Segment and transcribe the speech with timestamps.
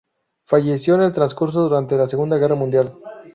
[0.47, 2.97] Falleció en el transcurso durante la Segunda Guerra Mundial.